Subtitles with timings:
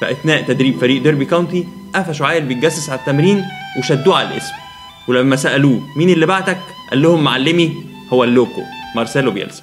[0.00, 3.44] فأثناء تدريب فريق ديربي كاونتي قفشوا عيل بيتجسس على التمرين
[3.78, 4.52] وشدوه على القسم.
[5.08, 6.58] ولما سألوه مين اللي بعتك؟
[6.90, 7.72] قال لهم معلمي
[8.12, 8.62] هو اللوكو
[8.96, 9.62] مارسيلو بيلسا.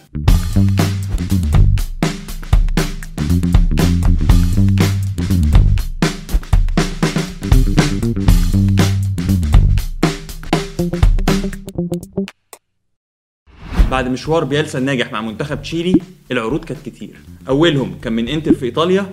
[13.91, 16.01] بعد مشوار بيلسا الناجح مع منتخب تشيلي
[16.31, 17.15] العروض كانت كتير.
[17.49, 19.05] أولهم كان من إنتر في إيطاليا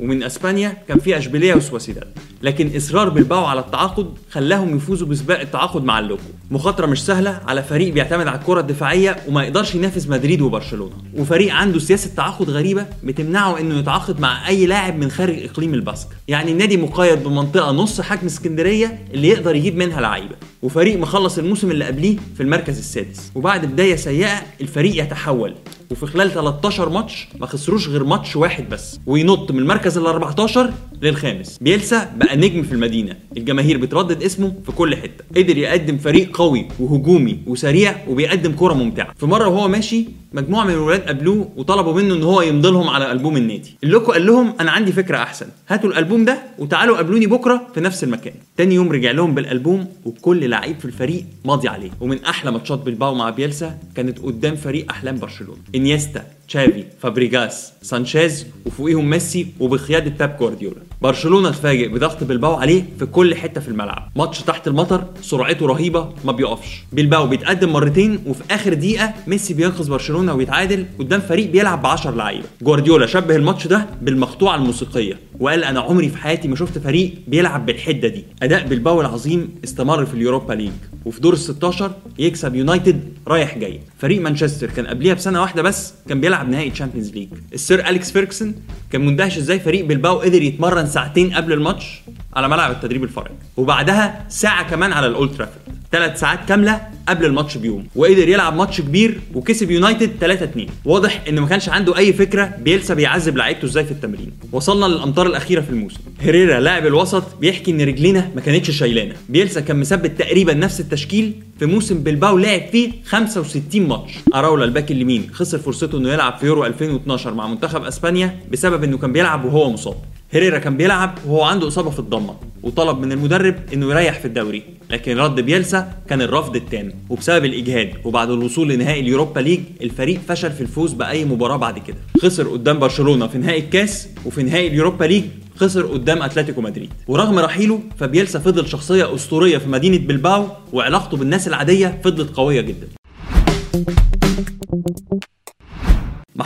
[0.00, 2.06] ومن أسبانيا كان في أشبيلية وسواسيداد
[2.42, 6.22] لكن إصرار بالباو على التعاقد خلاهم يفوزوا بسباق التعاقد مع اللوكو.
[6.50, 10.92] مخاطرة مش سهلة على فريق بيعتمد على الكرة الدفاعية وما يقدرش ينافس مدريد وبرشلونة.
[11.16, 16.08] وفريق عنده سياسة تعاقد غريبة بتمنعه إنه يتعاقد مع أي لاعب من خارج إقليم الباسك
[16.28, 20.34] يعني النادي مقيد بمنطقة نص حجم اسكندرية اللي يقدر يجيب منها لعيبة.
[20.62, 23.32] وفريق مخلص الموسم اللي قبليه في المركز السادس.
[23.34, 25.54] وبعد بداية سيئة الفريق يتحول.
[25.90, 29.00] وفي خلال 13 ماتش ما خسروش غير ماتش واحد بس.
[29.06, 31.58] وينط من المركز ال 14 للخامس.
[31.60, 33.16] بيلسا بقى نجم في المدينة.
[33.36, 35.24] الجماهير بتردد اسمه في كل حتة.
[35.36, 39.14] قدر يقدم فريق قوي وهجومي وسريع وبيقدم كرة ممتعة.
[39.18, 43.12] في مرة وهو ماشي مجموعة من الولاد قابلوه وطلبوا منه إن هو يمضي لهم على
[43.12, 43.76] ألبوم النادي.
[43.84, 45.46] اللوكو قال لهم أنا عندي فكرة أحسن.
[45.68, 48.34] هاتوا الألبوم ده وتعالوا قابلوني بكرة في نفس المكان.
[48.56, 51.90] تاني يوم رجع لهم بالألبوم وكل لعيب في الفريق ماضي عليه.
[52.00, 55.60] ومن أحلى ماتشات بلباو مع بيلسا كانت قدام فريق أحلام برشلونة.
[55.74, 60.76] إنيستا تشافي فابريجاس سانشيز وفوقيهم ميسي وبقياده بيب جوارديولا.
[61.02, 64.10] برشلونة اتفاجئ بضغط بلباو عليه في كل حتة في الملعب.
[64.16, 66.84] ماتش تحت المطر سرعته رهيبة ما بيقفش.
[66.92, 72.10] بلباو بيتقدم مرتين وفي آخر دقيقة ميسي بينقذ برشلونة ويتعادل قدام فريق بيلعب ب 10
[72.10, 72.44] لعيبة.
[72.62, 77.66] جوارديولا شبه الماتش ده بالمقطوعة الموسيقية وقال أنا عمري في حياتي ما شفت فريق بيلعب
[77.66, 78.24] بالحدة دي.
[78.42, 80.72] أداء بلباو العظيم استمر في ال Europa League
[81.04, 83.80] وفي دور ال 16 يكسب يونايتد رايح جاي.
[83.98, 88.54] فريق مانشستر كان قبليها بسنة واحدة بس كان بيلعب نهائي Champions League السير أليكس فيرجسون
[88.90, 92.00] كان مندهش إزاي فريق بلباو قدر يتمرن ساعتين قبل الماتش
[92.36, 93.34] على ملعب التدريب الفرعي.
[93.56, 95.67] وبعدها ساعة كمان على الأولد ترافورد.
[95.92, 97.86] ثلاث ساعات كاملة قبل الماتش بيوم.
[97.96, 102.54] وقدر يلعب ماتش كبير وكسب يونايتد 3 2 واضح إن ما كانش عنده أي فكرة
[102.60, 104.32] بيلسا بيعذب لعيبته إزاي في التمرين.
[104.52, 106.00] وصلنا للامتار الأخيرة في الموسم.
[106.20, 109.14] هيريرا لاعب الوسط بيحكي إن رجلينا ما كانتش شايلانا.
[109.28, 114.12] بيلسا كان مثبت تقريبا نفس التشكيل في موسم بلباو لعب فيه 65 ماتش.
[114.34, 118.84] إراولا ال back اليمين خسر فرصته إنه يلعب في يورو 2012 مع منتخب أسبانيا بسبب
[118.84, 119.96] إنه كان بيلعب وهو مصاب.
[120.30, 124.62] هيريرا كان بيلعب وهو عنده إصابة في الضمة وطلب من المدرب إنه يريح في الدوري
[124.90, 130.20] لكن رد بيلسا كان الرفض التام وبسبب الإجهاد وبعد الوصول لنهائي ال Europa League الفريق
[130.28, 131.96] فشل في الفوز بأي مباراة بعد كده.
[132.22, 135.24] خسر قدام برشلونة في نهائي الكاس وفي نهائي ال Europa League
[135.56, 136.90] خسر قدام أتلتيكو مدريد.
[137.08, 142.88] ورغم رحيله فبيلسا فضل شخصية أسطورية في مدينة بلباو وعلاقته بالناس العادية فضلت قوية جدا.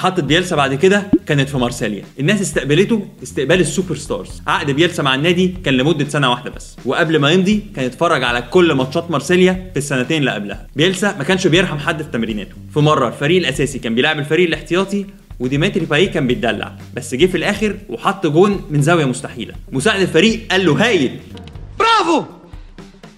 [0.03, 5.15] محطة بيلسا بعد كده كانت في مارسيليا، الناس استقبلته استقبال ال superstars، عقد بيلسا مع
[5.15, 9.71] النادي كان لمدة سنة واحدة بس، وقبل ما يمضي كان اتفرج على كل ماتشات مارسيليا
[9.73, 13.79] في السنتين اللي قبلها، بيلسا ما كانش بيرحم حد في تمريناته، في مرة الفريق الأساسي
[13.79, 15.07] كان بيلعب الفريق الاحتياطي
[15.41, 16.73] وديمتري باييه كان بيتدلع.
[16.95, 19.55] بس جه في الآخر وحط جون من زاوية مستحيلة.
[19.73, 21.19] مساعد الفريق قال له هايل.
[21.79, 22.25] برافو!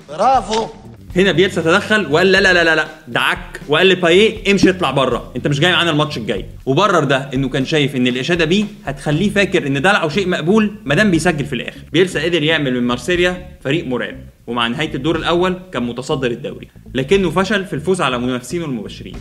[0.09, 0.84] برافو!
[1.17, 3.61] هنا بيلسا تدخل وقال لا لا لا لا دعك.
[3.69, 5.33] وقال لبايه امشي اطلع بره.
[5.37, 6.47] انت مش جاي معانا الماتش الجاي.
[6.67, 10.95] وبرر ده انه كان شايف إن الاشاده بيه هتخليه فاكر إن دلعه شيء مقبول ما
[10.95, 11.81] دام بيسجل في الآخر.
[11.93, 14.17] بيلسا قدر يعمل من مارسيليا فريق مرعب.
[14.47, 16.69] ومع نهاية الدور الأول كان متصدر الدوري.
[16.95, 19.17] لكنه فشل في الفوز على منافسينه المباشرين.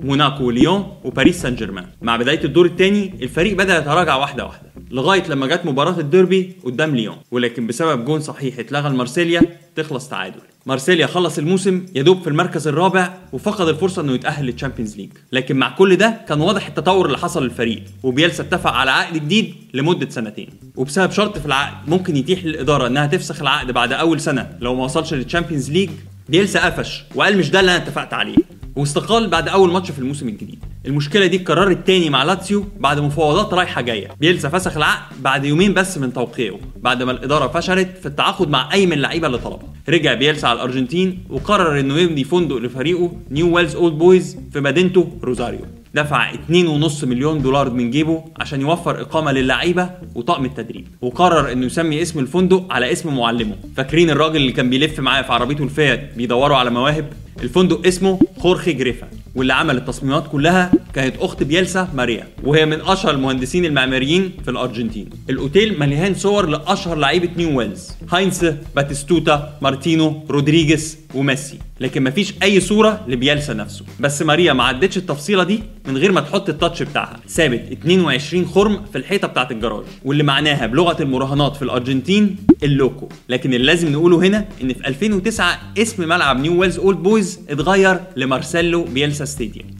[0.00, 4.70] موناكو وليون وباريس سان جيرمان مع بداية الدور الثاني الفريق بدأ يتراجع واحدة واحدة.
[4.90, 7.16] لغاية لما جت مباراة الديربي قدام ليون.
[7.30, 9.42] ولكن بسبب جون صحيح اتلغى لمارسيليا
[9.76, 10.40] تخلص تعادل.
[10.66, 15.12] مارسيليا خلص الموسم يدوب في المركز الرابع وفقد الفرصة إنه يتأهل لل Champions League.
[15.32, 19.54] لكن مع كل ده كان واضح التطور اللي حصل للفريق وبيلسا اتفق على عقد جديد
[19.74, 20.48] لمدة سنتين.
[20.76, 24.84] وبسبب شرط في العقد ممكن يتيح للإدارة إنها تفسخ العقد بعد أول سنة لو ما
[24.84, 25.90] وصلش لل Champions League
[26.28, 28.36] بيلسا قفش وقال مش ده اللي أنا اتفقت عليه.
[28.80, 30.64] واستقال بعد أول ماتش في الموسم الجديد.
[30.86, 34.08] المشكلة دي اتكررت تاني مع لاتسيو بعد مفاوضات رايحة جاية.
[34.20, 38.72] بيلسا فسخ العقد بعد يومين بس من توقيعه بعد ما الإدارة فشلت في التعاقد مع
[38.72, 39.68] أي من اللعيبة اللي طلبها.
[39.88, 45.18] رجع بيلسا على الأرجنتين وقرر إنه يبني فندق لفريقه نيو ويلز اولد بويز في مدينته
[45.24, 45.60] روزاريو.
[45.94, 52.02] دفع 2.5 مليون دولار من جيبه عشان يوفر إقامة للعيبة وطقم التدريب وقرر إنه يسمي
[52.02, 53.56] اسم الفندق على اسم معلمه.
[53.76, 58.72] فاكرين الراجل اللي كان بيلف معاه في عربيته الفيات بيدوروا على مواهب؟ الفندق اسمه خورخي
[58.72, 59.08] جريفا.
[59.40, 65.10] واللي عمل التصميمات كلها كانت أخت بيلسا ماريا وهي من أشهر المهندسين المعماريين في الأرجنتين.
[65.30, 68.44] الأوتيل مليان صور لأشهر لعيبة نيو ويلز هاينس
[68.76, 71.58] باتيستوتا مارتينو رودريجيز وميسي.
[71.80, 73.84] لكن مفيش أي صورة لبيلسا نفسه.
[74.00, 77.20] بس ماريا ما عدتش التفصيلة دي من غير ما تحط ال touch بتاعها.
[77.26, 83.08] سابت 22 خرم في الحيطة بتاعة الجراج واللي معناها بلغة المراهنات في الأرجنتين اللوكو.
[83.28, 88.00] لكن اللي لازم نقوله هنا إن في 2009 اسم ملعب نيو ويلز أولد بويز اتغير
[88.16, 89.76] لمارسيلو بيلسا каждый день.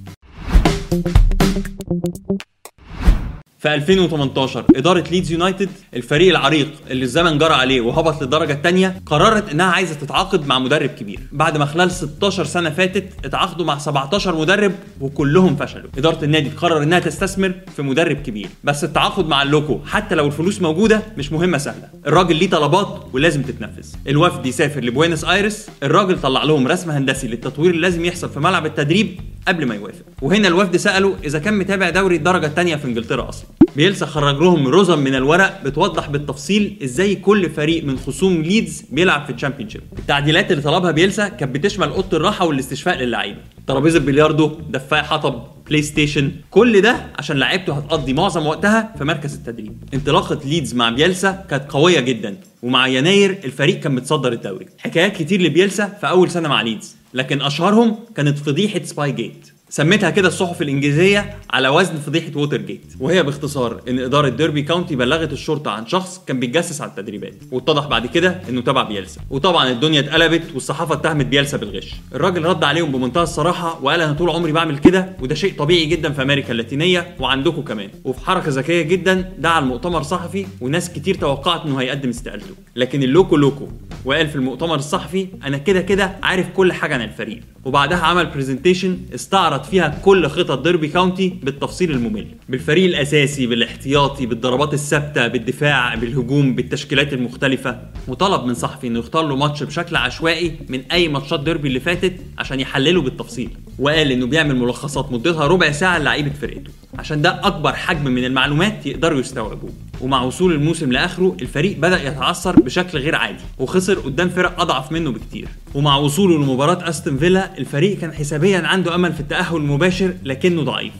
[3.60, 9.50] في 2018 إدارة ليدز يونايتد الفريق العريق اللي الزمن جرى عليه وهبط للدرجة الثانية قررت
[9.50, 11.20] إنها عايزة تتعاقد مع مدرب كبير.
[11.32, 15.90] بعد ما خلال 16 سنة فاتت اتعاقدوا مع 17 مدرب وكلهم فشلوا.
[15.98, 18.48] إدارة النادي قرر إنها تستثمر في مدرب كبير.
[18.64, 21.88] بس التعاقد مع اللوكو حتى لو الفلوس موجودة مش مهمة سهلة.
[22.06, 23.88] الراجل ليه طلبات ولازم تتنفذ.
[24.08, 28.66] الوفد يسافر لبوينس آيرس الراجل طلع لهم رسم هندسي للتطوير اللي لازم يحصل في ملعب
[28.66, 30.04] التدريب قبل ما يوافق.
[30.22, 33.49] وهنا الوفد سأله إذا كان متابع دوري الدرجة الثانية في إنجلترا أصلا.
[33.76, 39.24] بيلسا خرج لهم رزم من الورق بتوضح بالتفصيل إزاي كل فريق من خصوم ليدز بيلعب
[39.24, 39.80] في ال Championship.
[39.98, 43.38] التعديلات اللي طلبها بيلسا كانت بتشمل أوضة الراحة والاستشفاء للعيبة.
[43.66, 49.34] ترابيزة بلياردو دفايه حطب بلاي ستيشن كل ده عشان لعيبته هتقضي معظم وقتها في مركز
[49.34, 49.72] التدريب.
[49.94, 54.66] انطلاقة ليدز مع بيلسا كانت قوية جدا ومع يناير الفريق كان متصدر الدوري.
[54.78, 60.28] حكايات كتير لبيلسا في أول سنة مع ليدز لكن أشهرهم كانت فضيحة Spygate سميتها كده
[60.28, 65.70] الصحف الإنجليزية على وزن فضيحة ووتر جيت وهي باختصار إن إدارة ديربي كاونتي بلغت الشرطة
[65.70, 67.34] عن شخص كان بيتجسس على التدريبات.
[67.52, 69.20] واتضح بعد كده إنه تبع بيلسا.
[69.30, 71.94] وطبعا الدنيا اتقلبت والصحافة اتهمت بيلسا بالغش.
[72.14, 76.12] الراجل رد عليهم بمنتهى الصراحة وقال أنا طول عمري بعمل كده وده شيء طبيعي جدا
[76.12, 77.88] في أمريكا اللاتينية وعندكم كمان.
[78.04, 82.54] وفي حركة ذكية جدا دعا لمؤتمر صحفي وناس كتير توقعت إنه هيقدم استقالته.
[82.76, 83.68] لكن اللوكو لوكو
[84.04, 87.40] وقال في المؤتمر الصحفي أنا كده كده عارف كل حاجة عن الفريق.
[87.64, 94.74] وبعدها عمل presentation استعرض فيها كل خطط ديربي كاونتي بالتفصيل الممل بالفريق الأساسي بالاحتياطي بالضربات
[94.74, 97.80] الثابتة بالدفاع بالهجوم بالتشكيلات المختلفة.
[98.08, 102.16] وطلب من صحفي إنه يختار له ماتش بشكل عشوائي من أي ماتشات ديربي اللي فاتت
[102.38, 103.50] عشان يحلله بالتفصيل.
[103.78, 108.86] وقال إنه بيعمل ملخصات مدتها ربع ساعة لعيبة فرقته عشان ده أكبر حجم من المعلومات
[108.86, 109.70] يقدروا يستوعبوه.
[110.00, 115.10] ومع وصول الموسم لآخره الفريق بدأ يتعثر بشكل غير عادي وخسر قدام فرق أضعف منه
[115.10, 115.48] بكتير.
[115.74, 120.92] ومع وصوله لمباراة أستون فيلا الفريق كان حسابيا عنده أمل في التأهل المباشر لكنه ضعيف.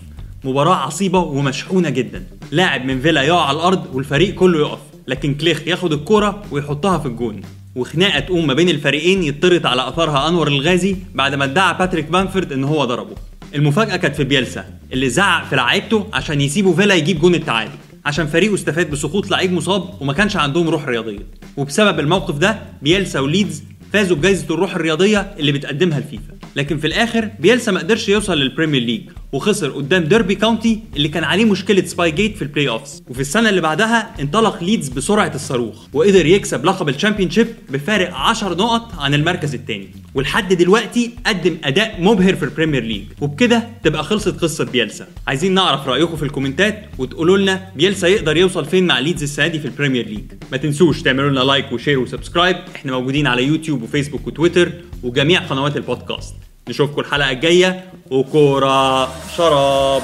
[0.45, 2.25] مباراة عصيبة ومشحونة جدا.
[2.51, 7.07] لاعب من فيلا يقع على الأرض والفريق كله يقف لكن كليخ ياخد الكرة ويحطها في
[7.07, 7.41] الجون.
[7.77, 12.53] وخناقة تقوم ما بين الفريقين يطرد على أثرها أنور الغازي بعد ما ادعى باتريك بامفورد
[12.53, 13.15] إن هو ضربه.
[13.55, 17.71] المفاجأة كانت في بيلسا اللي زعق في لعيبته عشان يسيبوا فيلا يجيب جون التعادل.
[18.11, 21.27] عشان فريقه استفاد بسقوط لعيب مصاب وما كانش عندهم روح رياضية.
[21.57, 23.63] وبسبب الموقف ده بيلسا وليدز
[23.93, 26.35] فازوا بجائزة الروح الرياضية اللي بتقدمها الفيفا.
[26.57, 29.03] لكن في الآخر بيلسا ما قدرش يوصل لل Premier League.
[29.33, 33.61] وخسر قدام ديربي كاونتي اللي كان عليه مشكلة Spygate في ال playoffs وفي السنة اللي
[33.61, 39.55] بعدها انطلق ليدز بسرعة الصاروخ وقدر يكسب لقب ال Championship بفارق 10 نقط عن المركز
[39.55, 45.07] الثاني ولحد دلوقتي قدم أداء مبهر في ال Premier League وبكده تبقى خلصت قصة بيلسا.
[45.27, 49.59] عايزين نعرف رأيكم في الكومنتات وتقولوا لنا بيلسا يقدر يوصل فين مع ليدز السنة دي
[49.59, 53.27] في ال Premier League ما تنسوش تعملوا لنا like و share و subscribe إحنا موجودين
[53.27, 54.73] على يوتيوب وفيسبوك وتويتر
[55.03, 56.35] وجميع قنوات البودكاست
[56.69, 57.93] نشوفكم الحلقة الجاية.
[58.11, 60.03] وكورة شراب.